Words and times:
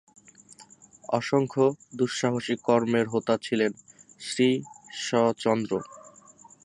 অসংখ্য 1.09 1.65
দু:সাহসিক 1.97 2.59
কর্মের 2.67 3.07
হোতা 3.07 3.35
ছিলেন 3.45 3.71
শ্রীশচন্দ্র। 4.21 5.71